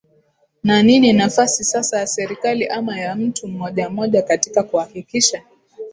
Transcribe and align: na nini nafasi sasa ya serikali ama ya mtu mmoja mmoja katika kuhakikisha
na 0.63 0.83
nini 0.83 1.13
nafasi 1.13 1.63
sasa 1.63 1.99
ya 1.99 2.07
serikali 2.07 2.67
ama 2.67 2.99
ya 2.99 3.15
mtu 3.15 3.47
mmoja 3.47 3.89
mmoja 3.89 4.21
katika 4.21 4.63
kuhakikisha 4.63 5.43